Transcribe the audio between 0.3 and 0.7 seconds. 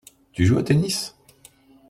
Tu joues au